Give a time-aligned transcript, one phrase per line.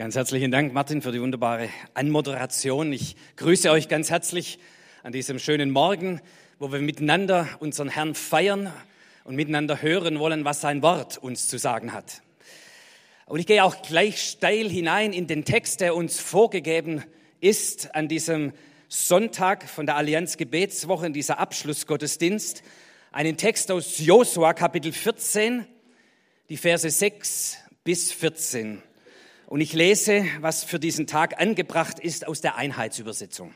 [0.00, 2.90] Ganz herzlichen Dank, Martin, für die wunderbare Anmoderation.
[2.90, 4.58] Ich grüße euch ganz herzlich
[5.02, 6.22] an diesem schönen Morgen,
[6.58, 8.72] wo wir miteinander unseren Herrn feiern
[9.24, 12.22] und miteinander hören wollen, was sein Wort uns zu sagen hat.
[13.26, 17.04] Und ich gehe auch gleich steil hinein in den Text, der uns vorgegeben
[17.42, 18.54] ist an diesem
[18.88, 22.62] Sonntag von der Allianz Gebetswoche, in dieser Abschlussgottesdienst.
[23.12, 25.66] Einen Text aus Josua Kapitel 14,
[26.48, 28.82] die Verse 6 bis 14.
[29.50, 33.52] Und ich lese, was für diesen Tag angebracht ist aus der Einheitsübersetzung.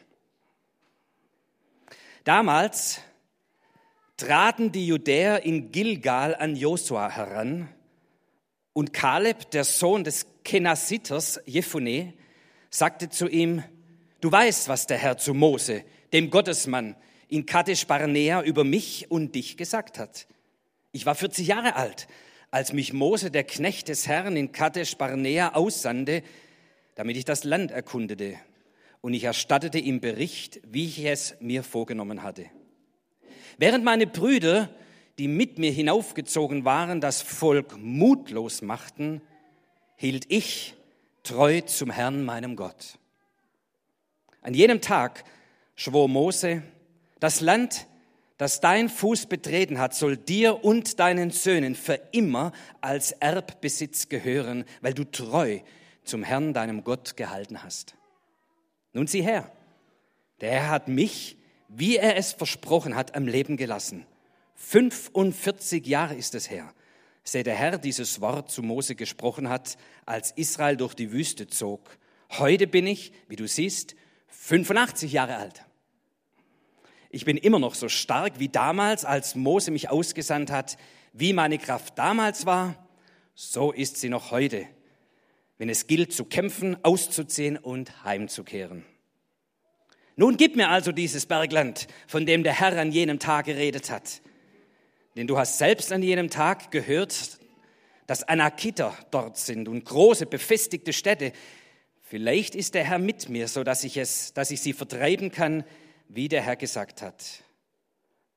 [2.24, 3.00] Damals
[4.16, 7.68] traten die Judäer in Gilgal an Josua heran
[8.72, 12.12] und Kaleb, der Sohn des Kenasiters Jephune,
[12.70, 13.62] sagte zu ihm,
[14.20, 16.96] du weißt, was der Herr zu Mose, dem Gottesmann,
[17.28, 20.26] in Kadesh Barnea über mich und dich gesagt hat.
[20.90, 22.08] Ich war 40 Jahre alt,
[22.54, 26.22] als mich Mose, der Knecht des Herrn, in Kadesh Barnea aussandte,
[26.94, 28.36] damit ich das Land erkundete.
[29.00, 32.46] Und ich erstattete ihm Bericht, wie ich es mir vorgenommen hatte.
[33.58, 34.70] Während meine Brüder,
[35.18, 39.20] die mit mir hinaufgezogen waren, das Volk mutlos machten,
[39.96, 40.74] hielt ich
[41.24, 43.00] treu zum Herrn, meinem Gott.
[44.42, 45.24] An jenem Tag
[45.74, 46.62] schwor Mose,
[47.18, 47.88] das Land,
[48.36, 54.64] das dein Fuß betreten hat, soll dir und deinen Söhnen für immer als Erbbesitz gehören,
[54.80, 55.60] weil du treu
[56.04, 57.94] zum Herrn, deinem Gott, gehalten hast.
[58.92, 59.50] Nun sieh her,
[60.40, 61.36] der Herr hat mich,
[61.68, 64.06] wie er es versprochen hat, am Leben gelassen.
[64.56, 66.72] 45 Jahre ist es her,
[67.22, 69.76] seit der Herr dieses Wort zu Mose gesprochen hat,
[70.06, 71.98] als Israel durch die Wüste zog.
[72.30, 73.94] Heute bin ich, wie du siehst,
[74.28, 75.64] 85 Jahre alt.
[77.14, 80.76] Ich bin immer noch so stark wie damals, als Mose mich ausgesandt hat.
[81.12, 82.88] Wie meine Kraft damals war,
[83.36, 84.66] so ist sie noch heute,
[85.56, 88.84] wenn es gilt zu kämpfen, auszuziehen und heimzukehren.
[90.16, 94.20] Nun gib mir also dieses Bergland, von dem der Herr an jenem Tag geredet hat.
[95.14, 97.38] Denn du hast selbst an jenem Tag gehört,
[98.08, 101.32] dass Anakiter dort sind und große befestigte Städte.
[102.02, 105.62] Vielleicht ist der Herr mit mir, so dass ich es, dass ich sie vertreiben kann,
[106.14, 107.24] wie der Herr gesagt hat.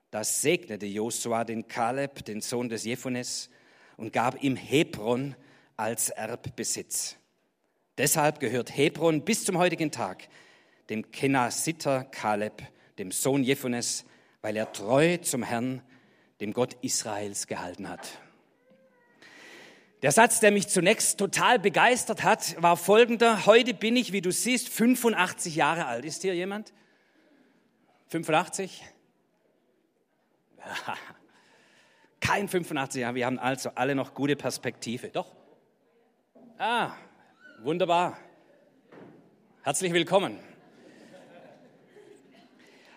[0.10, 3.50] Das segnete Josua den Kaleb, den Sohn des Jephunes,
[3.98, 5.36] und gab ihm Hebron
[5.76, 7.18] als Erbbesitz.
[7.98, 10.28] Deshalb gehört Hebron bis zum heutigen Tag
[10.90, 12.64] dem Kenasiter Kaleb,
[12.98, 14.06] dem Sohn Jephunes,
[14.42, 15.82] weil er treu zum Herrn,
[16.40, 18.08] dem Gott Israels, gehalten hat.
[20.04, 23.46] Der Satz, der mich zunächst total begeistert hat, war folgender.
[23.46, 26.06] Heute bin ich, wie du siehst, 85 Jahre alt.
[26.06, 26.72] Ist hier jemand?
[28.10, 28.84] 85?
[32.22, 35.10] Kein 85 Jahre, wir haben also alle noch gute Perspektive.
[35.10, 35.36] Doch?
[36.58, 36.92] Ah,
[37.60, 38.18] wunderbar.
[39.64, 40.40] Herzlich willkommen.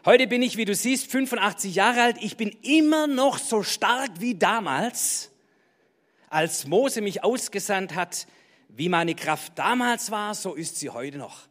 [0.05, 2.17] Heute bin ich, wie du siehst, 85 Jahre alt.
[2.21, 5.31] Ich bin immer noch so stark wie damals,
[6.31, 8.27] als Mose mich ausgesandt hat.
[8.69, 11.50] Wie meine Kraft damals war, so ist sie heute noch.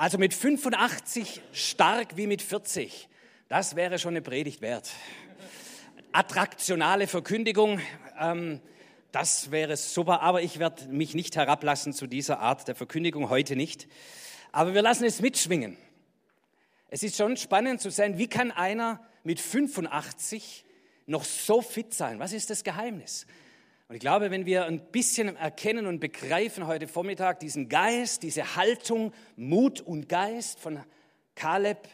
[0.00, 3.06] Also mit 85 stark wie mit 40.
[3.48, 4.88] Das wäre schon eine Predigt wert.
[6.10, 7.82] Attraktionale Verkündigung,
[8.18, 8.62] ähm,
[9.12, 13.56] das wäre super, aber ich werde mich nicht herablassen zu dieser Art der Verkündigung heute
[13.56, 13.88] nicht.
[14.52, 15.76] Aber wir lassen es mitschwingen.
[16.88, 20.64] Es ist schon spannend zu sein, wie kann einer mit 85
[21.04, 22.20] noch so fit sein?
[22.20, 23.26] Was ist das Geheimnis?
[23.90, 28.54] Und ich glaube, wenn wir ein bisschen erkennen und begreifen heute Vormittag diesen Geist, diese
[28.54, 30.78] Haltung, Mut und Geist von
[31.34, 31.88] Kaleb,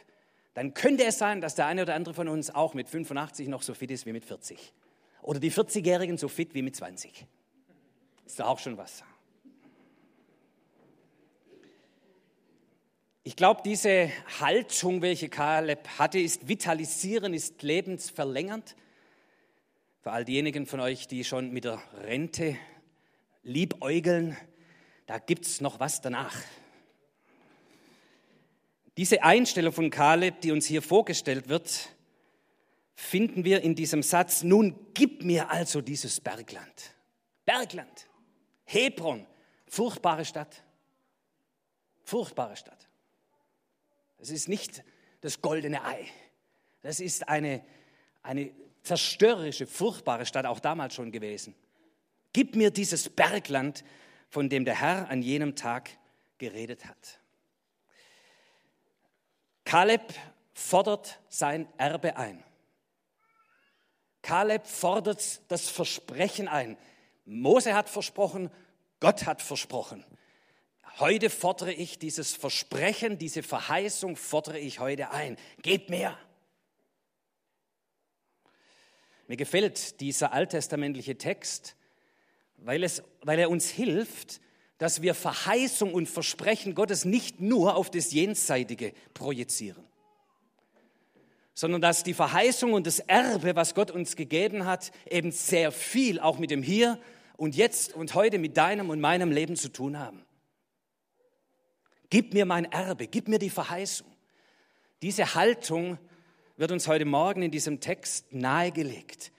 [0.53, 3.63] dann könnte es sein, dass der eine oder andere von uns auch mit 85 noch
[3.63, 4.59] so fit ist wie mit 40.
[5.23, 7.25] Oder die 40-Jährigen so fit wie mit 20.
[8.27, 9.03] Ist da auch schon was.
[13.23, 18.75] Ich glaube, diese Haltung, welche Kaleb hatte, ist vitalisierend, ist lebensverlängernd.
[20.07, 22.57] Für all diejenigen von euch, die schon mit der Rente
[23.43, 24.37] liebäugeln,
[25.05, 26.33] da gibt es noch was danach.
[28.95, 31.89] Diese Einstellung von Kaleb, die uns hier vorgestellt wird,
[32.95, 36.95] finden wir in diesem Satz, nun gib mir also dieses Bergland.
[37.43, 38.07] Bergland,
[38.63, 39.27] Hebron,
[39.67, 40.63] furchtbare Stadt.
[42.05, 42.87] Furchtbare Stadt.
[44.19, 44.85] Es ist nicht
[45.19, 46.05] das goldene Ei.
[46.81, 47.61] Das ist eine,
[48.23, 48.53] eine
[48.87, 51.55] zerstörerische, furchtbare Stadt auch damals schon gewesen.
[52.33, 53.83] Gib mir dieses Bergland,
[54.29, 55.89] von dem der Herr an jenem Tag
[56.37, 57.19] geredet hat.
[59.65, 60.13] Kaleb
[60.53, 62.43] fordert sein Erbe ein.
[64.21, 66.77] Kaleb fordert das Versprechen ein.
[67.25, 68.49] Mose hat versprochen,
[68.99, 70.05] Gott hat versprochen.
[70.99, 75.37] Heute fordere ich dieses Versprechen, diese Verheißung fordere ich heute ein.
[75.61, 76.17] Gebt mir.
[79.27, 81.75] Mir gefällt dieser alttestamentliche Text,
[82.57, 84.39] weil, es, weil er uns hilft,
[84.77, 89.83] dass wir Verheißung und Versprechen Gottes nicht nur auf das Jenseitige projizieren,
[91.53, 96.19] sondern dass die Verheißung und das Erbe, was Gott uns gegeben hat, eben sehr viel
[96.19, 96.99] auch mit dem Hier
[97.35, 100.23] und Jetzt und heute mit deinem und meinem Leben zu tun haben.
[102.09, 104.07] Gib mir mein Erbe, gib mir die Verheißung.
[105.01, 105.97] Diese Haltung
[106.57, 109.31] wird uns heute Morgen in diesem Text nahegelegt.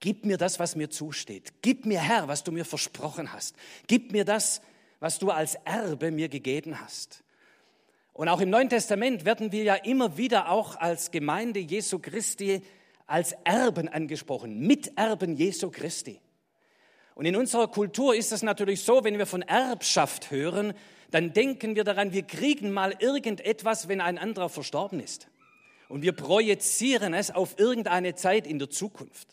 [0.00, 1.54] Gib mir das, was mir zusteht.
[1.62, 3.56] Gib mir, Herr, was du mir versprochen hast.
[3.86, 4.60] Gib mir das,
[5.00, 7.22] was du als Erbe mir gegeben hast.
[8.12, 12.62] Und auch im Neuen Testament werden wir ja immer wieder auch als Gemeinde Jesu Christi
[13.06, 16.20] als Erben angesprochen, Miterben Jesu Christi.
[17.14, 20.74] Und in unserer Kultur ist es natürlich so, wenn wir von Erbschaft hören,
[21.10, 25.28] dann denken wir daran, wir kriegen mal irgendetwas, wenn ein anderer verstorben ist.
[25.88, 29.28] Und wir projizieren es auf irgendeine Zeit in der Zukunft.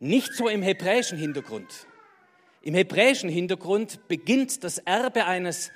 [0.00, 1.86] Nicht so im hebräischen Hintergrund.
[2.62, 5.70] Im hebräischen Hintergrund beginnt das Erbe eines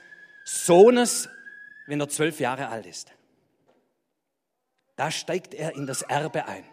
[0.44, 1.28] Sohnes,
[1.86, 3.12] wenn er zwölf Jahre alt ist.
[4.96, 6.64] Da steigt er in das Erbe ein.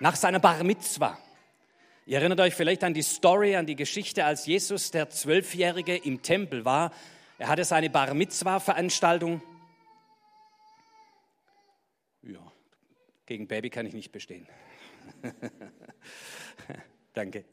[0.00, 1.18] Nach seiner Bar Mitzwa.
[2.06, 6.22] Ihr erinnert euch vielleicht an die Story, an die Geschichte, als Jesus, der Zwölfjährige, im
[6.22, 6.90] Tempel war
[7.40, 9.40] er hatte seine Bar Mitzwa-Veranstaltung.
[12.20, 12.52] Ja,
[13.30, 14.44] gegen Baby kann ich nicht bestehen.
[17.12, 17.44] Danke.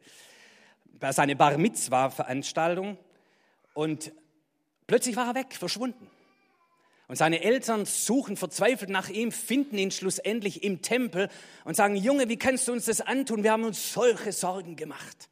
[0.85, 2.97] Bei seine Bar Mitzwa-Veranstaltung
[3.75, 4.11] und
[4.87, 6.09] plötzlich war er weg, verschwunden.
[7.07, 11.29] Und seine Eltern suchen verzweifelt nach ihm, finden ihn schlussendlich im Tempel
[11.63, 13.43] und sagen, Junge, wie kannst du uns das antun?
[13.43, 15.29] Wir haben uns solche Sorgen gemacht.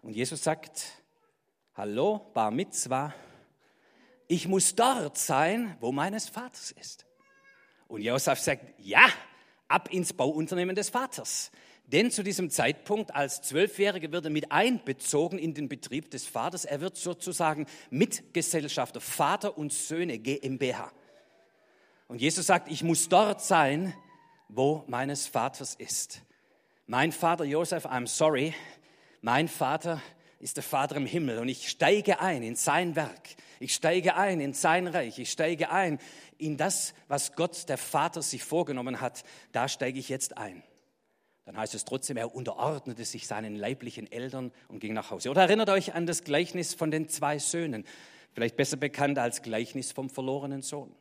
[0.00, 0.86] Und Jesus sagt,
[1.74, 3.12] Hallo, Bar Mitzwa.
[4.26, 7.07] Ich muss dort sein, wo meines Vaters ist.
[7.88, 9.06] Und Josef sagt, ja,
[9.66, 11.50] ab ins Bauunternehmen des Vaters.
[11.86, 16.66] Denn zu diesem Zeitpunkt als Zwölfjähriger wird er mit einbezogen in den Betrieb des Vaters.
[16.66, 20.92] Er wird sozusagen Mitgesellschafter, Vater und Söhne GmbH.
[22.06, 23.94] Und Jesus sagt, ich muss dort sein,
[24.48, 26.22] wo meines Vaters ist.
[26.86, 28.54] Mein Vater Josef, I'm sorry,
[29.22, 30.02] mein Vater
[30.40, 33.28] ist der Vater im Himmel und ich steige ein in sein Werk.
[33.60, 35.18] Ich steige ein in sein Reich.
[35.18, 35.98] Ich steige ein
[36.38, 39.24] in das, was Gott, der Vater, sich vorgenommen hat.
[39.52, 40.62] Da steige ich jetzt ein.
[41.44, 45.30] Dann heißt es trotzdem, er unterordnete sich seinen leiblichen Eltern und ging nach Hause.
[45.30, 47.84] Oder erinnert euch an das Gleichnis von den zwei Söhnen,
[48.32, 50.94] vielleicht besser bekannt als Gleichnis vom verlorenen Sohn.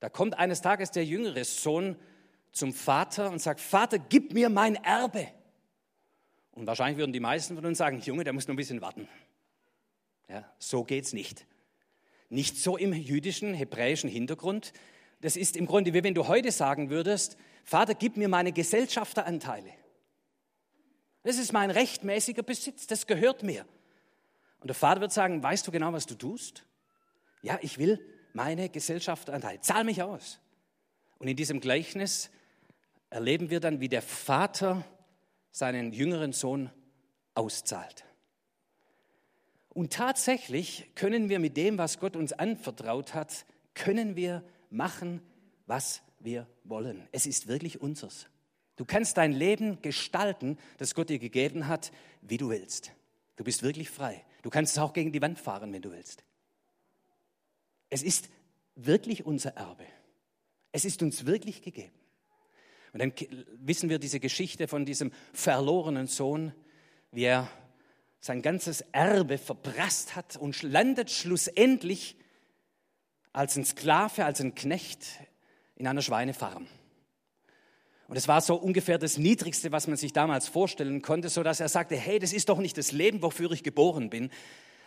[0.00, 1.96] Da kommt eines Tages der jüngere Sohn
[2.50, 5.28] zum Vater und sagt, Vater, gib mir mein Erbe.
[6.56, 9.06] Und wahrscheinlich würden die meisten von uns sagen, Junge, der muss noch ein bisschen warten.
[10.28, 11.46] Ja, so geht's nicht.
[12.30, 14.72] Nicht so im jüdischen, hebräischen Hintergrund.
[15.20, 19.70] Das ist im Grunde wie wenn du heute sagen würdest, Vater, gib mir meine Gesellschafteranteile.
[21.24, 23.66] Das ist mein rechtmäßiger Besitz, das gehört mir.
[24.60, 26.64] Und der Vater wird sagen, weißt du genau, was du tust?
[27.42, 28.00] Ja, ich will
[28.32, 29.60] meine Gesellschafteranteile.
[29.60, 30.40] Zahl mich aus.
[31.18, 32.30] Und in diesem Gleichnis
[33.10, 34.84] erleben wir dann, wie der Vater
[35.56, 36.70] seinen jüngeren Sohn
[37.34, 38.04] auszahlt.
[39.70, 45.22] Und tatsächlich können wir mit dem, was Gott uns anvertraut hat, können wir machen,
[45.64, 47.08] was wir wollen.
[47.10, 48.28] Es ist wirklich unseres.
[48.76, 51.90] Du kannst dein Leben gestalten, das Gott dir gegeben hat,
[52.20, 52.92] wie du willst.
[53.36, 54.26] Du bist wirklich frei.
[54.42, 56.22] Du kannst es auch gegen die Wand fahren, wenn du willst.
[57.88, 58.28] Es ist
[58.74, 59.86] wirklich unser Erbe.
[60.72, 61.94] Es ist uns wirklich gegeben.
[62.96, 63.12] Und dann
[63.58, 66.54] wissen wir diese Geschichte von diesem verlorenen Sohn,
[67.12, 67.46] wie er
[68.20, 72.16] sein ganzes Erbe verprasst hat und landet schlussendlich
[73.34, 75.04] als ein Sklave, als ein Knecht
[75.74, 76.66] in einer Schweinefarm.
[78.08, 81.60] Und es war so ungefähr das Niedrigste, was man sich damals vorstellen konnte, so dass
[81.60, 84.30] er sagte, hey, das ist doch nicht das Leben, wofür ich geboren bin.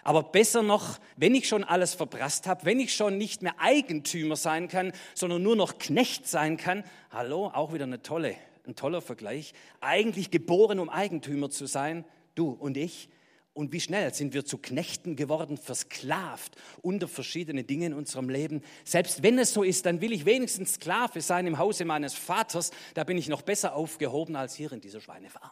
[0.10, 4.36] Aber besser noch, wenn ich schon alles verprasst habe, wenn ich schon nicht mehr Eigentümer
[4.36, 8.36] sein kann, sondern nur noch Knecht sein kann, hallo, auch wieder eine tolle,
[8.66, 13.10] ein toller Vergleich, eigentlich geboren, um Eigentümer zu sein, du und ich.
[13.54, 18.64] Und wie schnell sind wir zu Knechten geworden, versklavt unter verschiedene Dinge in unserem Leben.
[18.86, 22.72] Selbst wenn es so ist, dann will ich wenigstens Sklave sein im Hause meines Vaters.
[22.96, 25.52] Da bin ich noch besser aufgehoben als hier in dieser Schweinefarm.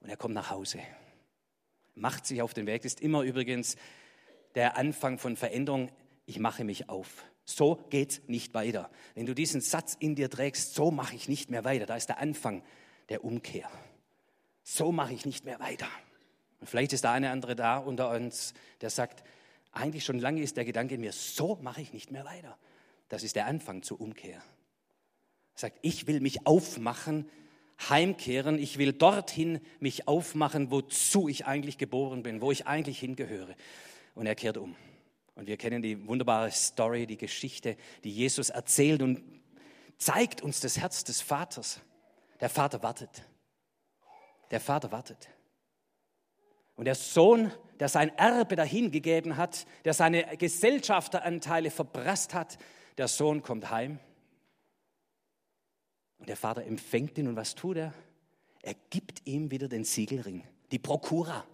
[0.00, 0.80] Und er kommt nach Hause
[1.94, 2.84] macht sich auf den Weg.
[2.84, 3.76] Ist immer übrigens
[4.54, 5.90] der Anfang von Veränderung.
[6.26, 7.24] Ich mache mich auf.
[7.44, 8.90] So geht's nicht weiter.
[9.14, 11.86] Wenn du diesen Satz in dir trägst, so mache ich nicht mehr weiter.
[11.86, 12.62] Da ist der Anfang
[13.10, 13.68] der Umkehr.
[14.62, 15.88] So mache ich nicht mehr weiter.
[16.60, 19.22] Und vielleicht ist der eine andere da unter uns, der sagt,
[19.72, 22.56] eigentlich schon lange ist der Gedanke in mir, so mache ich nicht mehr weiter.
[23.08, 24.36] Das ist der Anfang zur Umkehr.
[24.36, 27.28] Er sagt, ich will mich aufmachen,
[27.88, 33.54] heimkehren, ich will dorthin mich aufmachen, wozu ich eigentlich geboren bin, wo ich eigentlich hingehöre.
[34.14, 34.76] Und er kehrt um.
[35.34, 39.22] Und wir kennen die wunderbare Story, die Geschichte, die Jesus erzählt und
[39.98, 41.80] zeigt uns das Herz des Vaters.
[42.40, 43.24] Der Vater wartet.
[44.50, 45.28] Der Vater wartet.
[46.76, 52.58] Und der Sohn, der sein Erbe dahingegeben hat, der seine Gesellschafteranteile verprasst hat,
[52.98, 53.98] der Sohn kommt heim.
[56.18, 57.94] Und der Vater empfängt ihn und was tut er?
[58.62, 61.44] Er gibt ihm wieder den Siegelring, die Prokura.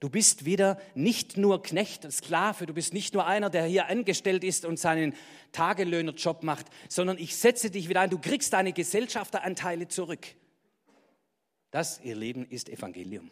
[0.00, 4.44] Du bist wieder nicht nur Knecht Sklave, du bist nicht nur einer, der hier angestellt
[4.44, 5.14] ist und seinen
[5.50, 10.26] Tagelöhnerjob macht, sondern ich setze dich wieder ein, du kriegst deine Gesellschafteranteile zurück.
[11.70, 13.30] Das, ihr Leben, ist Evangelium.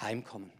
[0.00, 0.52] Heimkommen.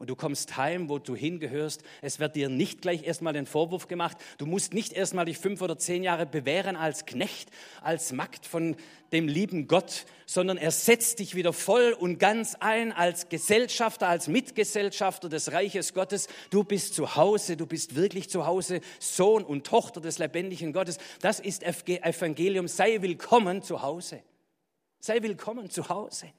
[0.00, 1.82] Und du kommst heim, wo du hingehörst.
[2.00, 4.16] Es wird dir nicht gleich erstmal den Vorwurf gemacht.
[4.38, 7.50] Du musst nicht erstmal dich fünf oder zehn Jahre bewähren als Knecht,
[7.82, 8.76] als Magd von
[9.12, 14.26] dem lieben Gott, sondern er setzt dich wieder voll und ganz ein als Gesellschafter, als
[14.26, 16.28] Mitgesellschafter des Reiches Gottes.
[16.48, 20.96] Du bist zu Hause, du bist wirklich zu Hause, Sohn und Tochter des lebendigen Gottes.
[21.20, 22.68] Das ist Evangelium.
[22.68, 24.22] Sei willkommen zu Hause.
[24.98, 26.32] Sei willkommen zu Hause.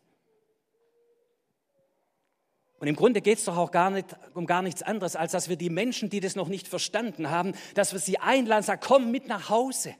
[2.81, 5.49] Und im Grunde geht es doch auch gar nicht, um gar nichts anderes, als dass
[5.49, 9.11] wir die Menschen, die das noch nicht verstanden haben, dass wir sie einladen, sagen, komm
[9.11, 9.93] mit nach Hause.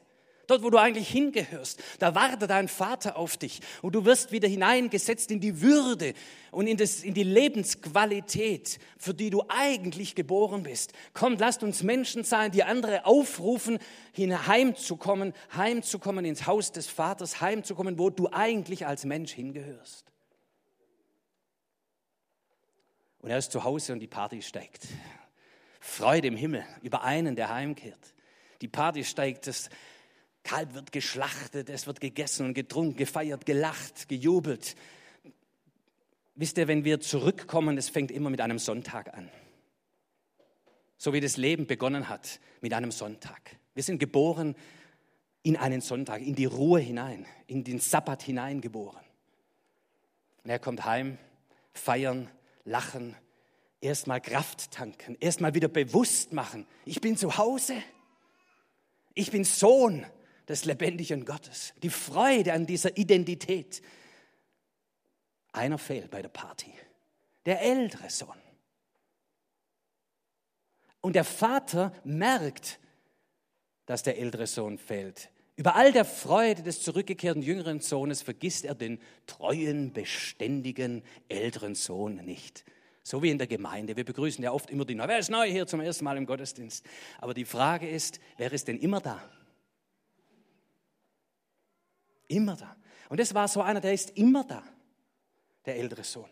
[0.48, 4.48] Dort, wo du eigentlich hingehörst, da wartet dein Vater auf dich und du wirst wieder
[4.48, 6.14] hineingesetzt in die Würde
[6.50, 10.92] und in, das, in die Lebensqualität, für die du eigentlich geboren bist.
[11.14, 13.78] Komm, lasst uns Menschen sein, die andere aufrufen,
[14.18, 20.11] heimzukommen, heimzukommen ins Haus des Vaters, heimzukommen, wo du eigentlich als Mensch hingehörst.
[23.22, 24.88] Und er ist zu Hause und die Party steigt.
[25.80, 28.14] Freude im Himmel über einen, der heimkehrt.
[28.60, 29.70] Die Party steigt, das
[30.42, 34.76] Kalb wird geschlachtet, es wird gegessen und getrunken, gefeiert, gelacht, gejubelt.
[36.34, 39.30] Wisst ihr, wenn wir zurückkommen, es fängt immer mit einem Sonntag an.
[40.98, 43.56] So wie das Leben begonnen hat, mit einem Sonntag.
[43.74, 44.56] Wir sind geboren
[45.42, 49.04] in einen Sonntag, in die Ruhe hinein, in den Sabbat hineingeboren.
[50.44, 51.18] Und er kommt heim,
[51.72, 52.28] feiern,
[52.64, 53.16] lachen,
[53.80, 57.74] erstmal Kraft tanken, erstmal wieder bewusst machen, ich bin zu Hause,
[59.14, 60.06] ich bin Sohn
[60.48, 61.74] des lebendigen Gottes.
[61.82, 63.82] Die Freude an dieser Identität.
[65.52, 66.72] Einer fehlt bei der Party,
[67.44, 68.38] der ältere Sohn.
[71.00, 72.78] Und der Vater merkt,
[73.86, 75.30] dass der ältere Sohn fehlt.
[75.56, 82.16] Über all der Freude des zurückgekehrten jüngeren Sohnes vergisst er den treuen, beständigen älteren Sohn
[82.16, 82.64] nicht.
[83.02, 83.96] So wie in der Gemeinde.
[83.96, 85.08] Wir begrüßen ja oft immer die Neue.
[85.08, 86.86] Wer ist neu hier zum ersten Mal im Gottesdienst?
[87.18, 89.22] Aber die Frage ist, wer ist denn immer da?
[92.28, 92.76] Immer da.
[93.08, 94.62] Und das war so einer, der ist immer da,
[95.66, 96.30] der ältere Sohn.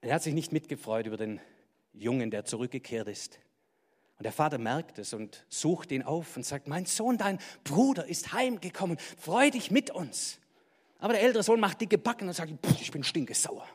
[0.00, 1.40] Er hat sich nicht mitgefreut über den
[1.92, 3.38] Jungen, der zurückgekehrt ist.
[4.18, 8.06] Und der Vater merkt es und sucht ihn auf und sagt, mein Sohn, dein Bruder
[8.06, 10.38] ist heimgekommen, freu dich mit uns.
[10.98, 13.66] Aber der ältere Sohn macht dicke Backen und sagt, ich bin stinkesauer.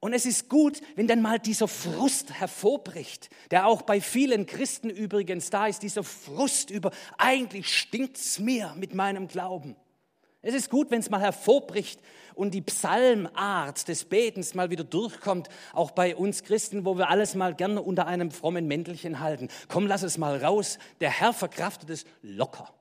[0.00, 4.90] Und es ist gut, wenn dann mal dieser Frust hervorbricht, der auch bei vielen Christen
[4.90, 9.76] übrigens da ist, dieser Frust über, eigentlich stinkt's mir mit meinem Glauben.
[10.44, 12.00] Es ist gut, wenn es mal hervorbricht
[12.34, 17.34] und die Psalmart des Betens mal wieder durchkommt, auch bei uns Christen, wo wir alles
[17.34, 19.48] mal gerne unter einem frommen Mäntelchen halten.
[19.68, 20.78] Komm, lass es mal raus.
[21.00, 22.72] Der Herr verkraftet es locker.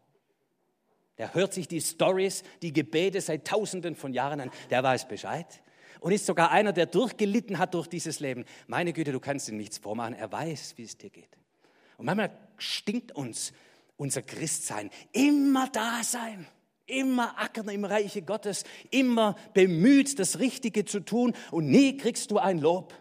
[1.17, 4.51] Der hört sich die Stories, die Gebete seit Tausenden von Jahren an.
[4.70, 5.48] Der weiß Bescheid
[6.01, 8.43] und ist sogar einer, der durchgelitten hat durch dieses Leben.
[8.67, 10.15] Meine Güte, du kannst ihm nichts vormachen.
[10.15, 11.38] Er weiß, wie es dir geht.
[11.98, 13.53] Und manchmal stinkt uns
[13.96, 14.89] unser Christsein.
[15.13, 16.46] Immer da sein.
[16.93, 18.63] Immer ackern im Reiche Gottes.
[18.91, 21.33] Immer bemüht, das Richtige zu tun.
[21.51, 22.93] Und nie kriegst du ein Lob.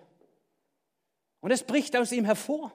[1.40, 2.72] Und es bricht aus ihm hervor.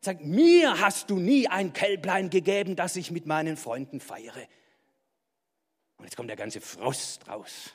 [0.00, 4.46] Sagt, mir hast du nie ein Kälblein gegeben, das ich mit meinen Freunden feiere.
[5.98, 7.74] Und jetzt kommt der ganze Frust raus.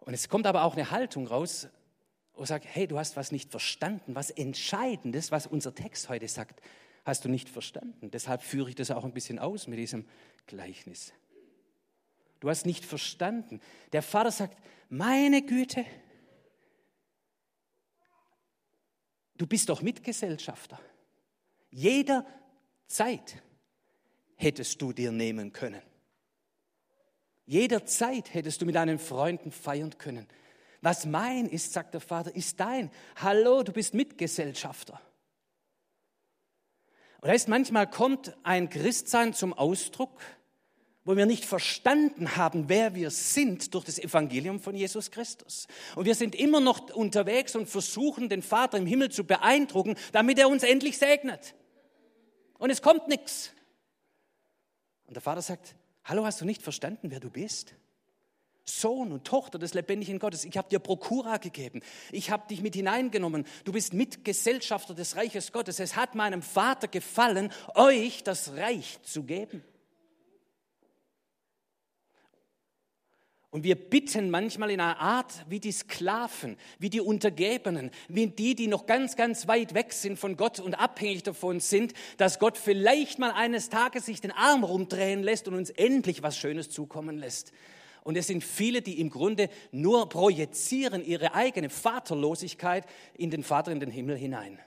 [0.00, 1.68] Und es kommt aber auch eine Haltung raus,
[2.32, 6.62] wo sagt, hey, du hast was nicht verstanden, was Entscheidendes, was unser Text heute sagt,
[7.08, 8.10] hast du nicht verstanden.
[8.10, 10.06] Deshalb führe ich das auch ein bisschen aus mit diesem
[10.46, 11.14] Gleichnis.
[12.38, 13.60] Du hast nicht verstanden.
[13.92, 14.58] Der Vater sagt,
[14.90, 15.86] meine Güte,
[19.38, 20.78] du bist doch Mitgesellschafter.
[21.70, 22.26] Jeder
[22.86, 23.42] Zeit
[24.36, 25.82] hättest du dir nehmen können.
[27.46, 30.28] Jederzeit hättest du mit deinen Freunden feiern können.
[30.82, 32.90] Was mein ist, sagt der Vater, ist dein.
[33.16, 35.00] Hallo, du bist Mitgesellschafter.
[37.20, 40.20] Und heißt, manchmal kommt ein Christsein zum Ausdruck,
[41.04, 45.66] wo wir nicht verstanden haben, wer wir sind durch das Evangelium von Jesus Christus.
[45.96, 50.38] Und wir sind immer noch unterwegs und versuchen, den Vater im Himmel zu beeindrucken, damit
[50.38, 51.54] er uns endlich segnet.
[52.58, 53.52] Und es kommt nichts.
[55.06, 57.74] Und der Vater sagt, hallo, hast du nicht verstanden, wer du bist?
[58.68, 60.44] Sohn und Tochter des lebendigen Gottes.
[60.44, 61.80] Ich habe dir Prokura gegeben.
[62.12, 63.46] Ich habe dich mit hineingenommen.
[63.64, 65.80] Du bist Mitgesellschafter des Reiches Gottes.
[65.80, 69.64] Es hat meinem Vater gefallen, euch das Reich zu geben.
[73.50, 78.54] Und wir bitten manchmal in einer Art wie die Sklaven, wie die Untergebenen, wie die,
[78.54, 82.58] die noch ganz, ganz weit weg sind von Gott und abhängig davon sind, dass Gott
[82.58, 87.16] vielleicht mal eines Tages sich den Arm rumdrehen lässt und uns endlich was Schönes zukommen
[87.16, 87.52] lässt.
[88.08, 93.70] Und es sind viele, die im Grunde nur projizieren ihre eigene Vaterlosigkeit in den Vater
[93.70, 94.58] in den Himmel hinein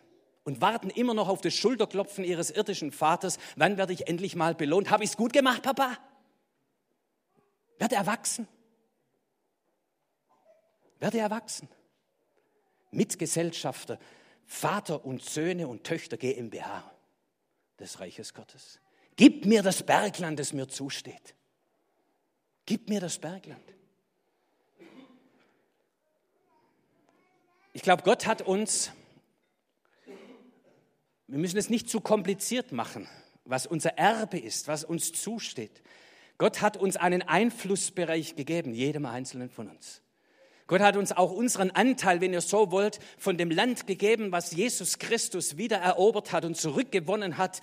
[0.43, 3.39] und warten immer noch auf das Schulterklopfen ihres irdischen Vaters.
[3.55, 4.91] Wann werde ich endlich mal belohnt?
[4.91, 5.97] Habe ich es gut gemacht, Papa?
[7.79, 8.47] Werde erwachsen.
[10.99, 11.67] Werde erwachsen.
[12.91, 13.97] Mitgesellschafter,
[14.45, 16.83] Vater und Söhne und Töchter GmbH
[17.79, 18.79] des Reiches Gottes.
[19.15, 21.33] Gib mir das Bergland, das mir zusteht.
[22.71, 23.65] Gib mir das Bergland.
[27.73, 28.93] Ich glaube, Gott hat uns,
[31.27, 33.09] wir müssen es nicht zu kompliziert machen,
[33.43, 35.83] was unser Erbe ist, was uns zusteht.
[36.37, 40.01] Gott hat uns einen Einflussbereich gegeben, jedem Einzelnen von uns.
[40.67, 44.51] Gott hat uns auch unseren Anteil, wenn ihr so wollt, von dem Land gegeben, was
[44.51, 47.59] Jesus Christus wieder erobert hat und zurückgewonnen hat.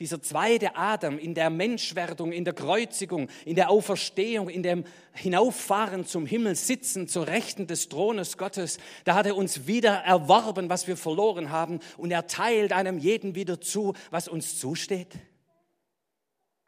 [0.00, 6.04] Dieser zweite Adam in der Menschwerdung, in der Kreuzigung, in der Auferstehung, in dem Hinauffahren
[6.04, 10.88] zum Himmel, Sitzen zur Rechten des Thrones Gottes, da hat er uns wieder erworben, was
[10.88, 15.16] wir verloren haben, und er teilt einem jeden wieder zu, was uns zusteht.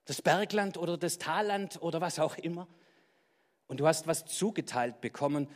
[0.04, 2.68] Das Bergland oder das Talland oder was auch immer.
[3.66, 5.48] Und du hast was zugeteilt bekommen,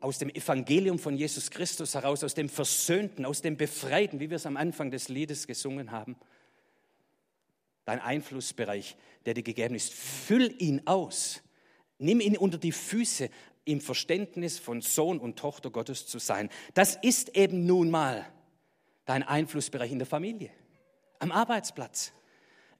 [0.00, 4.36] aus dem Evangelium von Jesus Christus heraus, aus dem Versöhnten, aus dem Befreiten, wie wir
[4.36, 6.16] es am Anfang des Liedes gesungen haben.
[7.86, 11.40] Dein Einflussbereich, der dir gegeben ist, füll ihn aus.
[11.98, 13.30] Nimm ihn unter die Füße
[13.64, 16.50] im Verständnis von Sohn und Tochter Gottes zu sein.
[16.74, 18.26] Das ist eben nun mal
[19.04, 20.50] dein Einflussbereich in der Familie,
[21.20, 22.12] am Arbeitsplatz,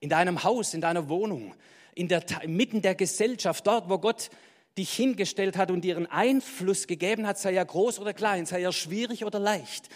[0.01, 1.55] in deinem Haus, in deiner Wohnung,
[1.95, 4.29] in der, mitten der Gesellschaft, dort, wo Gott
[4.77, 8.61] dich hingestellt hat und dir einen Einfluss gegeben hat, sei er groß oder klein, sei
[8.61, 9.89] er schwierig oder leicht.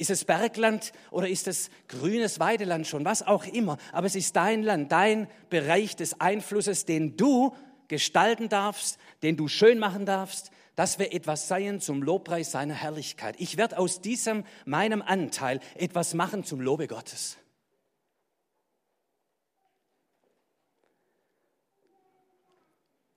[0.00, 3.76] Ist es Bergland oder ist es grünes Weideland schon, was auch immer.
[3.92, 7.54] Aber es ist dein Land, dein Bereich des Einflusses, den du
[7.86, 13.34] gestalten darfst, den du schön machen darfst, dass wir etwas seien zum Lobpreis seiner Herrlichkeit.
[13.38, 17.36] Ich werde aus diesem, meinem Anteil, etwas machen zum Lobe Gottes.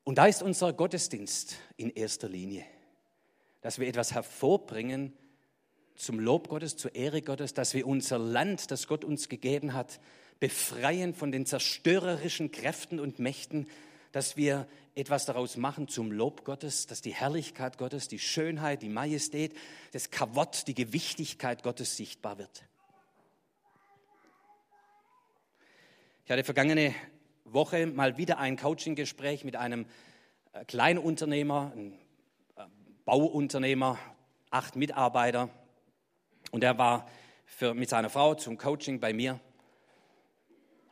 [0.03, 2.65] Und da ist unser Gottesdienst in erster Linie,
[3.61, 5.17] dass wir etwas hervorbringen
[5.95, 9.99] zum Lob Gottes, zur Ehre Gottes, dass wir unser Land, das Gott uns gegeben hat,
[10.39, 13.67] befreien von den zerstörerischen Kräften und Mächten,
[14.11, 18.89] dass wir etwas daraus machen zum Lob Gottes, dass die Herrlichkeit Gottes, die Schönheit, die
[18.89, 19.55] Majestät,
[19.91, 22.63] das Kavott, die Gewichtigkeit Gottes sichtbar wird.
[26.25, 26.93] Ich hatte vergangene
[27.43, 29.85] Woche mal wieder ein Coaching-Gespräch mit einem
[30.53, 31.93] äh, Kleinunternehmer, einem
[32.55, 32.63] äh,
[33.05, 33.97] Bauunternehmer,
[34.49, 35.49] acht Mitarbeiter.
[36.53, 37.07] Und er war
[37.47, 39.39] für, mit seiner Frau zum Coaching bei mir.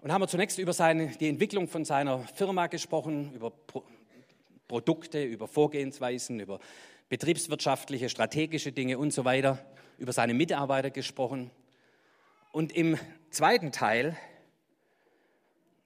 [0.01, 3.83] Und haben wir zunächst über seine, die Entwicklung von seiner Firma gesprochen, über Pro
[4.67, 6.59] Produkte, über Vorgehensweisen, über
[7.09, 9.63] betriebswirtschaftliche, strategische Dinge und so weiter,
[9.99, 11.51] über seine Mitarbeiter gesprochen.
[12.51, 12.97] Und im
[13.29, 14.17] zweiten Teil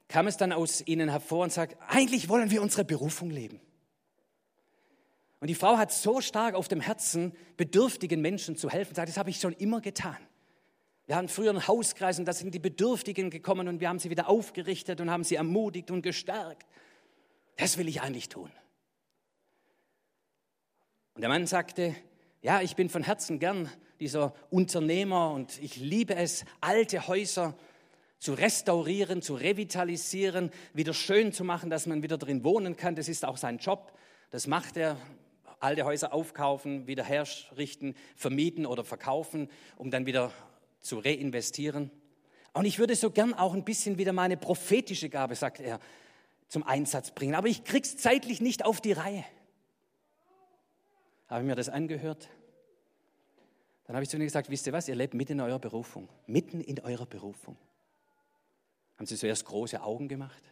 [0.08, 3.60] kam es dann aus ihnen hervor und sagt, eigentlich wollen wir unsere Berufung leben.
[5.40, 9.16] Und die Frau hat so stark auf dem Herzen, bedürftigen Menschen zu helfen, sagt, das
[9.16, 10.16] habe ich schon immer getan.
[11.06, 14.10] Wir hatten früher einen Hauskreis und da sind die Bedürftigen gekommen und wir haben sie
[14.10, 16.66] wieder aufgerichtet und haben sie ermutigt und gestärkt.
[17.56, 18.50] Das will ich eigentlich tun.
[21.14, 21.94] Und der Mann sagte,
[22.42, 23.70] ja, ich bin von Herzen gern
[24.00, 27.56] dieser Unternehmer und ich liebe es, alte Häuser
[28.18, 32.96] zu restaurieren, zu revitalisieren, wieder schön zu machen, dass man wieder drin wohnen kann.
[32.96, 33.92] Das ist auch sein Job.
[34.30, 34.96] Das macht er.
[35.58, 40.32] Alte Häuser aufkaufen, wieder herrichten, vermieten oder verkaufen, um dann wieder
[40.80, 41.90] zu reinvestieren.
[42.52, 45.80] Und ich würde so gern auch ein bisschen wieder meine prophetische Gabe, sagt er,
[46.48, 47.34] zum Einsatz bringen.
[47.34, 49.24] Aber ich krieg's zeitlich nicht auf die Reihe.
[51.28, 52.28] Habe ich mir das angehört?
[53.84, 56.08] Dann habe ich zu ihnen gesagt, wisst ihr was, ihr lebt mitten in eurer Berufung.
[56.26, 57.56] Mitten in eurer Berufung.
[58.96, 60.42] Haben sie zuerst große Augen gemacht?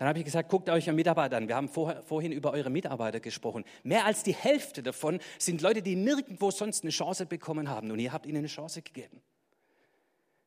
[0.00, 1.46] Dann habe ich gesagt, guckt euch eure Mitarbeiter an.
[1.46, 3.66] Wir haben vorher, vorhin über eure Mitarbeiter gesprochen.
[3.82, 7.90] Mehr als die Hälfte davon sind Leute, die nirgendwo sonst eine Chance bekommen haben.
[7.90, 9.20] Und ihr habt ihnen eine Chance gegeben.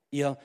[0.10, 0.39] Ihr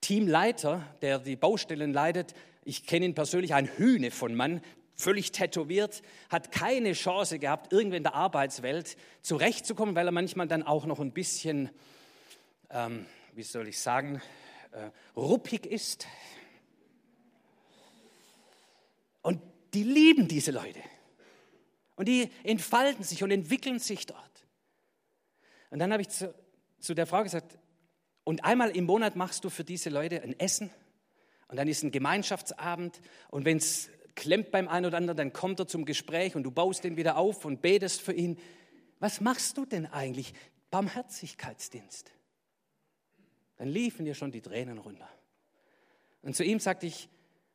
[0.00, 4.60] Teamleiter, der die Baustellen leitet, ich kenne ihn persönlich, ein Hühne von Mann,
[4.94, 10.62] völlig tätowiert, hat keine Chance gehabt, irgendwie in der Arbeitswelt zurechtzukommen, weil er manchmal dann
[10.62, 11.68] auch noch ein bisschen,
[12.70, 14.22] ähm, wie soll ich sagen,
[14.70, 16.06] äh, ruppig ist.
[19.22, 19.40] Und
[19.74, 20.80] die lieben diese Leute.
[21.96, 24.46] Und die entfalten sich und entwickeln sich dort.
[25.70, 26.34] Und dann habe ich zu,
[26.78, 27.58] zu der Frau gesagt,
[28.24, 30.70] und einmal im Monat machst du für diese Leute ein Essen
[31.48, 35.60] und dann ist ein Gemeinschaftsabend und wenn es klemmt beim einen oder anderen, dann kommt
[35.60, 38.38] er zum Gespräch und du baust ihn wieder auf und betest für ihn.
[38.98, 40.34] Was machst du denn eigentlich?
[40.70, 42.12] Barmherzigkeitsdienst.
[43.56, 45.08] Dann liefen dir schon die Tränen runter.
[46.22, 47.08] Und zu ihm sagte ich,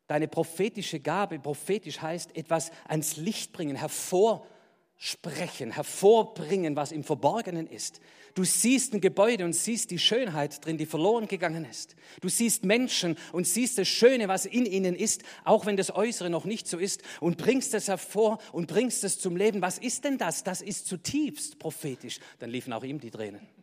[0.08, 8.00] Deine prophetische Gabe, prophetisch heißt etwas ans Licht bringen, hervorsprechen, hervorbringen, was im Verborgenen ist.
[8.36, 11.96] Du siehst ein Gebäude und siehst die Schönheit drin, die verloren gegangen ist.
[12.22, 16.30] Du siehst Menschen und siehst das Schöne, was in ihnen ist, auch wenn das Äußere
[16.30, 19.62] noch nicht so ist, und bringst es hervor und bringst es zum Leben.
[19.62, 20.44] Was ist denn das?
[20.44, 22.20] Das ist zutiefst prophetisch.
[22.40, 23.55] Dann liefen auch ihm die Tränen.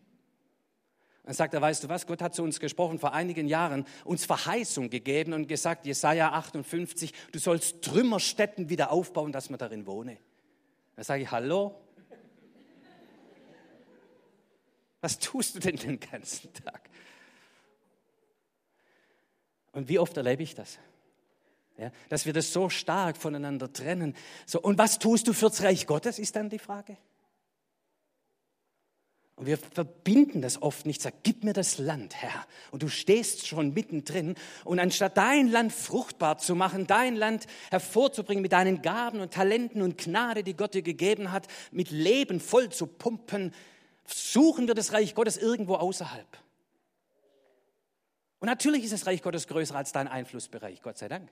[1.24, 4.24] Dann sagt er, weißt du was, Gott hat zu uns gesprochen vor einigen Jahren, uns
[4.24, 10.18] Verheißung gegeben und gesagt, Jesaja 58, du sollst Trümmerstätten wieder aufbauen, dass man darin wohne.
[10.96, 11.80] Dann sage ich, hallo?
[15.00, 16.88] Was tust du denn den ganzen Tag?
[19.72, 20.78] Und wie oft erlebe ich das?
[21.78, 24.14] Ja, dass wir das so stark voneinander trennen.
[24.46, 26.96] So, und was tust du fürs Reich Gottes, ist dann die Frage.
[29.42, 31.02] Und wir verbinden das oft nicht.
[31.02, 32.46] Sag, gib mir das Land, Herr.
[32.70, 34.36] Und du stehst schon mittendrin.
[34.64, 39.82] Und anstatt dein Land fruchtbar zu machen, dein Land hervorzubringen mit deinen Gaben und Talenten
[39.82, 43.52] und Gnade, die Gott dir gegeben hat, mit Leben voll zu pumpen,
[44.06, 46.38] suchen wir das Reich Gottes irgendwo außerhalb.
[48.38, 51.28] Und natürlich ist das Reich Gottes größer als dein Einflussbereich, Gott sei Dank.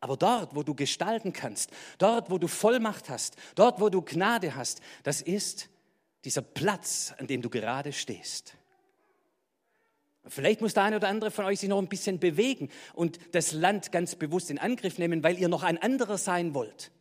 [0.00, 4.56] Aber dort, wo du gestalten kannst, dort, wo du Vollmacht hast, dort, wo du Gnade
[4.56, 5.68] hast, das ist
[6.24, 8.54] dieser Platz, an dem du gerade stehst.
[10.26, 13.52] Vielleicht muss der eine oder andere von euch sich noch ein bisschen bewegen und das
[13.52, 16.92] Land ganz bewusst in Angriff nehmen, weil ihr noch ein anderer sein wollt.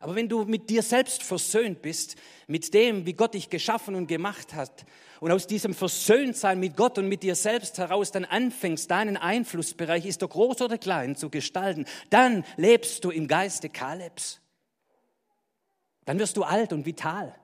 [0.00, 2.16] Aber wenn du mit dir selbst versöhnt bist,
[2.46, 4.84] mit dem, wie Gott dich geschaffen und gemacht hat,
[5.20, 10.06] und aus diesem Versöhntsein mit Gott und mit dir selbst heraus dann anfängst, deinen Einflussbereich,
[10.06, 14.40] ist er groß oder klein, zu gestalten, dann lebst du im Geiste Kalebs.
[16.04, 17.34] Dann wirst du alt und vital.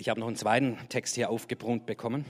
[0.00, 2.24] Ich habe noch einen zweiten Text hier aufgebrummt bekommen.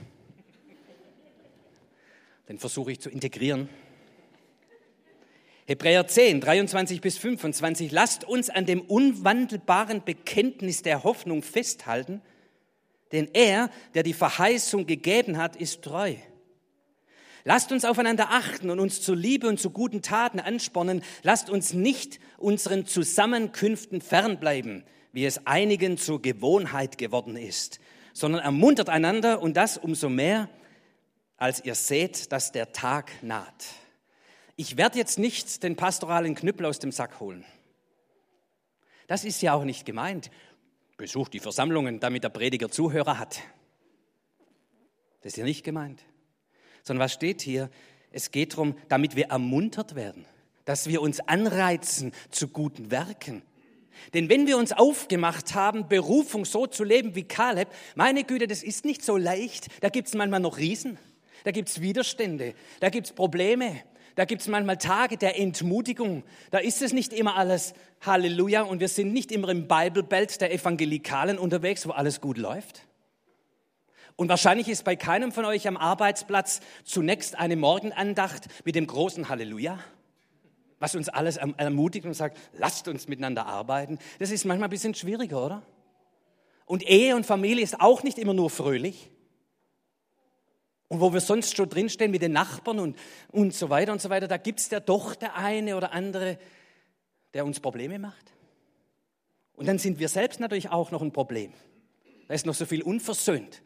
[2.47, 3.69] Den versuche ich zu integrieren.
[5.67, 7.91] Hebräer 10, 23 bis 25.
[7.91, 12.23] Lasst uns an dem unwandelbaren Bekenntnis der Hoffnung festhalten,
[13.11, 16.15] denn er, der die Verheißung gegeben hat, ist treu.
[17.43, 21.03] Lasst uns aufeinander achten und uns zu Liebe und zu guten Taten anspornen.
[21.21, 27.79] Lasst uns nicht unseren Zusammenkünften fernbleiben, wie es einigen zur Gewohnheit geworden ist,
[28.13, 30.49] sondern ermuntert einander und das umso mehr,
[31.37, 33.65] als ihr seht, dass der Tag naht.
[34.55, 37.45] Ich werde jetzt nicht den pastoralen Knüppel aus dem Sack holen.
[39.07, 40.29] Das ist ja auch nicht gemeint.
[40.97, 43.39] Besucht die Versammlungen, damit der Prediger Zuhörer hat.
[45.21, 46.03] Das ist ja nicht gemeint.
[46.83, 47.69] Sondern was steht hier?
[48.11, 50.25] Es geht darum, damit wir ermuntert werden,
[50.65, 53.41] dass wir uns anreizen zu guten Werken,
[54.13, 58.63] denn wenn wir uns aufgemacht haben, Berufung so zu leben wie Kaleb, meine Güte, das
[58.63, 59.67] ist nicht so leicht.
[59.81, 60.97] Da gibt es manchmal noch Riesen,
[61.43, 63.81] da gibt es Widerstände, da gibt es Probleme,
[64.15, 66.23] da gibt es manchmal Tage der Entmutigung.
[66.51, 70.41] Da ist es nicht immer alles Halleluja und wir sind nicht immer im Bible Belt
[70.41, 72.81] der Evangelikalen unterwegs, wo alles gut läuft.
[74.15, 79.29] Und wahrscheinlich ist bei keinem von euch am Arbeitsplatz zunächst eine Morgenandacht mit dem großen
[79.29, 79.79] Halleluja
[80.79, 84.95] was uns alles ermutigt und sagt, lasst uns miteinander arbeiten, das ist manchmal ein bisschen
[84.95, 85.61] schwieriger, oder?
[86.65, 89.11] Und Ehe und Familie ist auch nicht immer nur fröhlich.
[90.87, 92.97] Und wo wir sonst schon drinstehen mit den Nachbarn und,
[93.31, 96.39] und so weiter und so weiter, da gibt es ja doch der eine oder andere,
[97.33, 98.33] der uns Probleme macht.
[99.53, 101.53] Und dann sind wir selbst natürlich auch noch ein Problem.
[102.27, 103.61] Da ist noch so viel unversöhnt.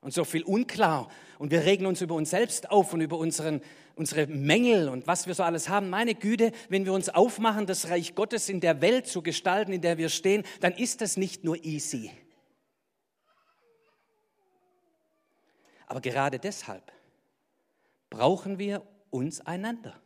[0.00, 1.08] Und so viel unklar.
[1.38, 3.60] Und wir regen uns über uns selbst auf und über unseren,
[3.96, 5.90] unsere Mängel und was wir so alles haben.
[5.90, 9.80] Meine Güte, wenn wir uns aufmachen, das Reich Gottes in der Welt zu gestalten, in
[9.80, 12.10] der wir stehen, dann ist das nicht nur easy.
[15.86, 16.92] Aber gerade deshalb
[18.10, 20.00] brauchen wir uns einander.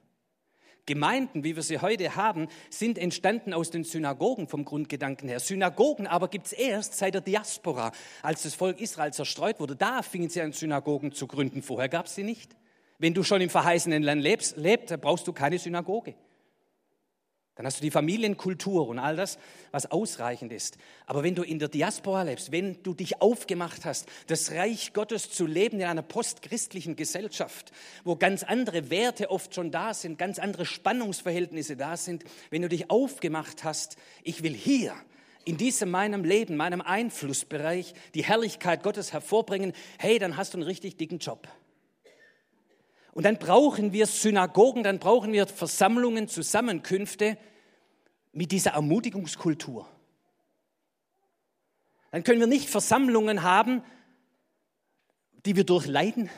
[0.87, 5.39] Gemeinden, wie wir sie heute haben, sind entstanden aus den Synagogen vom Grundgedanken her.
[5.39, 7.93] Synagogen aber gibt es erst seit der Diaspora,
[8.23, 9.77] als das Volk Israel zerstreut wurde.
[9.77, 11.63] Da fingen sie an, Synagogen zu gründen.
[11.63, 12.57] Vorher gab es sie nicht.
[12.99, 16.15] Wenn du schon im verheißenen Land lebst, lebst, brauchst du keine Synagoge.
[17.55, 19.39] Dann hast du die Familienkultur und all das,
[19.73, 20.79] was ausreichend ist.
[21.05, 25.31] Aber wenn du in der Diaspora lebst, wenn du dich aufgemacht hast, das Reich Gottes
[25.31, 27.71] zu leben in einer postchristlichen Gesellschaft,
[28.05, 32.71] wo ganz andere Werte oft schon da sind, ganz andere Spannungsverhältnisse da sind, wenn du
[32.71, 34.95] dich aufgemacht hast, ich will hier
[35.45, 40.67] in diesem meinem Leben, meinem Einflussbereich die Herrlichkeit Gottes hervorbringen, hey, dann hast du einen
[40.67, 41.49] richtig dicken Job.
[43.13, 47.37] Und dann brauchen wir Synagogen, dann brauchen wir Versammlungen, Zusammenkünfte
[48.33, 49.87] mit dieser Ermutigungskultur.
[52.11, 53.83] Dann können wir nicht Versammlungen haben,
[55.45, 56.31] die wir durchleiden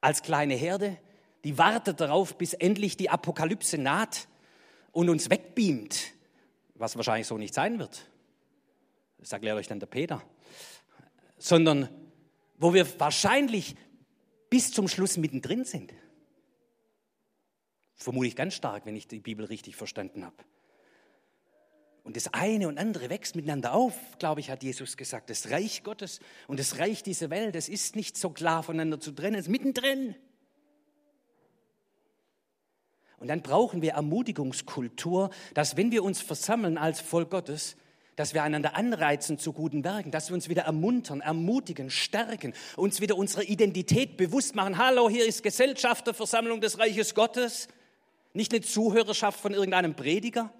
[0.00, 0.98] als kleine Herde,
[1.44, 4.28] die wartet darauf, bis endlich die Apokalypse naht
[4.92, 6.12] und uns wegbeamt,
[6.74, 8.08] was wahrscheinlich so nicht sein wird.
[9.18, 10.22] Das erklärt euch dann der Peter.
[11.38, 11.88] Sondern
[12.58, 13.76] wo wir wahrscheinlich
[14.50, 15.92] bis zum Schluss mittendrin sind.
[17.94, 20.36] Vermute ich ganz stark, wenn ich die Bibel richtig verstanden habe.
[22.04, 25.28] Und das eine und andere wächst miteinander auf, glaube ich, hat Jesus gesagt.
[25.28, 29.10] Das Reich Gottes und das Reich dieser Welt, das ist nicht so klar voneinander zu
[29.10, 30.14] trennen, es ist mittendrin.
[33.18, 37.76] Und dann brauchen wir Ermutigungskultur, dass wenn wir uns versammeln als Volk Gottes,
[38.16, 43.00] dass wir einander anreizen zu guten Werken, dass wir uns wieder ermuntern, ermutigen, stärken, uns
[43.00, 44.78] wieder unsere Identität bewusst machen.
[44.78, 47.68] Hallo, hier ist Gesellschafterversammlung des Reiches Gottes,
[48.32, 50.50] nicht eine Zuhörerschaft von irgendeinem Prediger,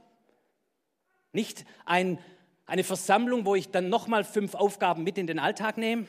[1.33, 2.19] nicht ein,
[2.67, 6.07] eine Versammlung, wo ich dann nochmal fünf Aufgaben mit in den Alltag nehme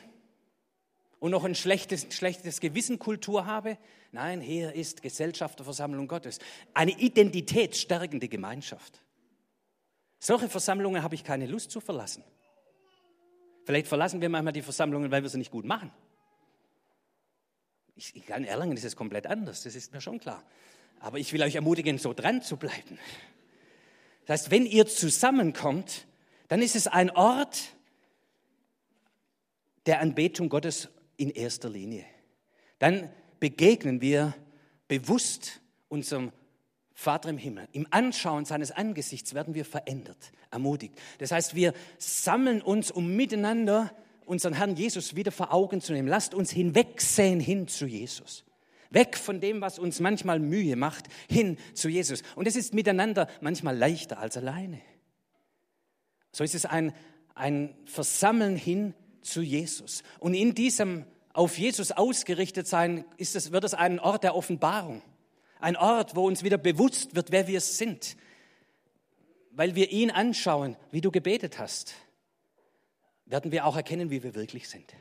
[1.18, 3.78] und noch ein schlechtes, schlechtes Gewissenkultur habe.
[4.12, 6.40] Nein, hier ist Gesellschafterversammlung Gottes,
[6.74, 9.00] eine identitätsstärkende Gemeinschaft.
[10.18, 12.24] Solche Versammlungen habe ich keine Lust zu verlassen.
[13.64, 15.92] Vielleicht verlassen wir manchmal die Versammlungen, weil wir sie nicht gut machen.
[17.94, 20.42] Ich, in Erlangen ist es komplett anders, das ist mir schon klar.
[21.00, 22.98] Aber ich will euch ermutigen, so dran zu bleiben.
[24.26, 26.06] Das heißt, wenn ihr zusammenkommt,
[26.48, 27.74] dann ist es ein Ort
[29.86, 32.04] der Anbetung Gottes in erster Linie.
[32.78, 34.34] Dann begegnen wir
[34.86, 36.32] bewusst unserem
[37.00, 40.98] Vater im Himmel, im Anschauen seines Angesichts werden wir verändert, ermutigt.
[41.18, 43.92] Das heißt, wir sammeln uns, um miteinander
[44.26, 46.08] unseren Herrn Jesus wieder vor Augen zu nehmen.
[46.08, 48.44] Lasst uns hinwegsehen hin zu Jesus.
[48.90, 52.24] Weg von dem, was uns manchmal Mühe macht, hin zu Jesus.
[52.34, 54.80] Und es ist miteinander manchmal leichter als alleine.
[56.32, 56.92] So ist es ein,
[57.36, 60.02] ein Versammeln hin zu Jesus.
[60.18, 65.00] Und in diesem auf Jesus ausgerichtet sein, ist es, wird es ein Ort der Offenbarung.
[65.60, 68.16] Ein Ort, wo uns wieder bewusst wird, wer wir sind,
[69.50, 71.94] weil wir ihn anschauen, wie du gebetet hast,
[73.26, 74.94] werden wir auch erkennen, wie wir wirklich sind.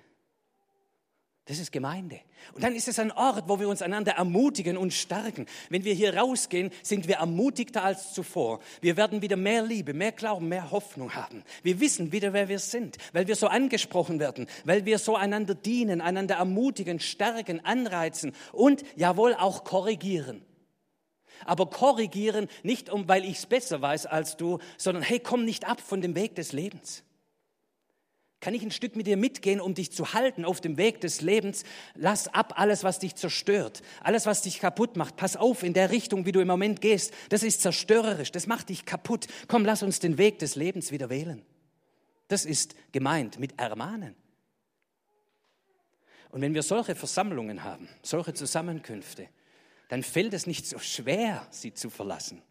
[1.47, 2.19] Das ist Gemeinde.
[2.53, 5.45] Und dann ist es ein Ort, wo wir uns einander ermutigen und stärken.
[5.69, 8.59] Wenn wir hier rausgehen, sind wir ermutigter als zuvor.
[8.81, 11.43] Wir werden wieder mehr Liebe, mehr Glauben, mehr Hoffnung haben.
[11.63, 15.55] Wir wissen wieder, wer wir sind, weil wir so angesprochen werden, weil wir so einander
[15.55, 20.46] dienen, einander ermutigen, stärken, anreizen und jawohl auch korrigieren.
[21.45, 25.67] Aber korrigieren nicht, um, weil ich es besser weiß als du, sondern hey, komm nicht
[25.67, 27.03] ab von dem Weg des Lebens.
[28.39, 31.21] Kann ich ein Stück mit dir mitgehen, um dich zu halten auf dem Weg des
[31.21, 31.63] Lebens?
[31.95, 35.15] Lass ab alles, was dich zerstört, alles, was dich kaputt macht.
[35.15, 37.13] Pass auf in der Richtung, wie du im Moment gehst.
[37.29, 39.25] Das ist zerstörerisch, das macht dich kaputt.
[39.47, 41.43] Komm, lass uns den Weg des Lebens wieder wählen.
[42.27, 44.15] Das ist gemeint mit ermahnen.
[46.29, 49.29] Und wenn wir solche Versammlungen haben, solche Zusammenkünfte,
[49.89, 52.41] dann fällt es nicht so schwer, sie zu verlassen.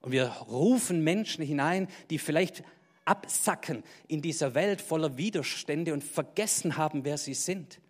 [0.00, 2.62] Und wir rufen Menschen hinein, die vielleicht
[3.04, 7.80] absacken in dieser Welt voller Widerstände und vergessen haben, wer sie sind.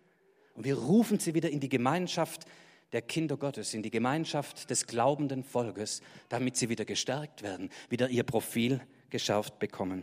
[0.54, 2.44] Und wir rufen sie wieder in die Gemeinschaft
[2.92, 8.08] der Kinder Gottes, in die Gemeinschaft des glaubenden Volkes, damit sie wieder gestärkt werden, wieder
[8.08, 10.02] ihr Profil geschärft bekommen.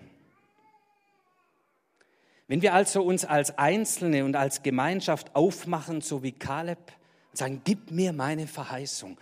[2.47, 6.91] Wenn wir also uns als Einzelne und als Gemeinschaft aufmachen, so wie Kaleb,
[7.37, 9.17] sagen, gib mir meine Verheißung,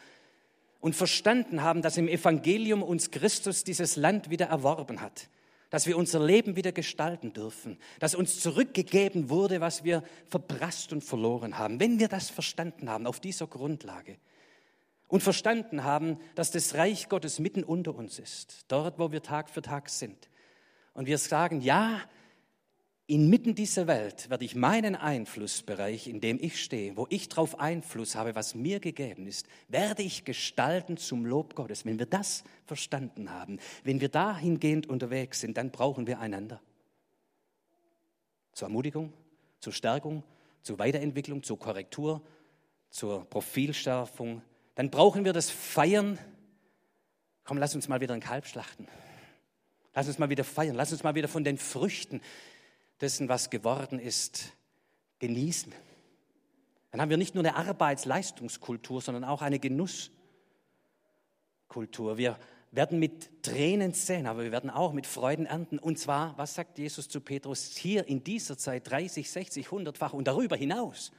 [0.83, 5.29] und verstanden haben, dass im Evangelium uns Christus dieses Land wieder erworben hat,
[5.69, 11.01] dass wir unser Leben wieder gestalten dürfen, dass uns zurückgegeben wurde, was wir verprasst und
[11.01, 11.79] verloren haben.
[11.79, 14.17] Wenn wir das verstanden haben auf dieser Grundlage
[15.07, 19.49] und verstanden haben, dass das Reich Gottes mitten unter uns ist, dort, wo wir Tag
[19.49, 20.27] für Tag sind,
[20.95, 22.01] und wir sagen, ja,
[23.05, 28.15] Inmitten dieser Welt werde ich meinen Einflussbereich, in dem ich stehe, wo ich darauf Einfluss
[28.15, 31.85] habe, was mir gegeben ist, werde ich gestalten zum Lob Gottes.
[31.85, 36.61] Wenn wir das verstanden haben, wenn wir dahingehend unterwegs sind, dann brauchen wir einander.
[38.53, 39.11] Zur Ermutigung,
[39.59, 40.23] zur Stärkung,
[40.61, 42.21] zur Weiterentwicklung, zur Korrektur,
[42.89, 44.41] zur Profilschärfung.
[44.75, 46.17] Dann brauchen wir das Feiern.
[47.43, 48.87] Komm, lass uns mal wieder ein Kalb schlachten.
[49.93, 50.75] Lass uns mal wieder feiern.
[50.75, 52.21] Lass uns mal wieder von den Früchten
[53.03, 54.53] dessen, was geworden ist,
[55.19, 55.73] genießen.
[56.91, 62.17] Dann haben wir nicht nur eine Arbeitsleistungskultur, sondern auch eine Genusskultur.
[62.17, 62.39] Wir
[62.71, 65.79] werden mit Tränen sehen, aber wir werden auch mit Freuden ernten.
[65.79, 70.27] Und zwar, was sagt Jesus zu Petrus, hier in dieser Zeit 30, 60, 100-fach und
[70.27, 71.11] darüber hinaus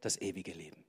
[0.00, 0.84] das ewige Leben.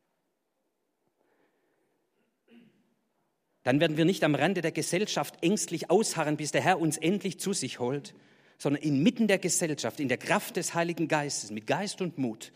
[3.64, 7.40] Dann werden wir nicht am Rande der Gesellschaft ängstlich ausharren, bis der Herr uns endlich
[7.40, 8.16] zu sich holt,
[8.60, 12.52] sondern inmitten der Gesellschaft, in der Kraft des Heiligen Geistes, mit Geist und Mut,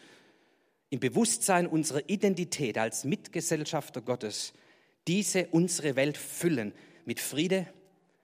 [0.90, 4.54] im Bewusstsein unserer Identität als Mitgesellschafter Gottes,
[5.08, 6.74] diese unsere Welt füllen
[7.06, 7.68] mit Friede,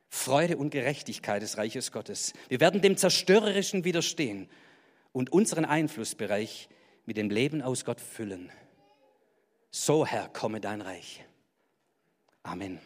[0.09, 2.33] Freude und Gerechtigkeit des Reiches Gottes.
[2.49, 4.49] Wir werden dem Zerstörerischen widerstehen
[5.13, 6.69] und unseren Einflussbereich
[7.05, 8.51] mit dem Leben aus Gott füllen.
[9.71, 11.23] So, Herr, komme dein Reich.
[12.43, 12.79] Amen.